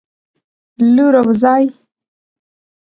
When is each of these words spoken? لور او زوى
لور 0.93 1.13
او 1.19 1.27
زوى 1.41 1.65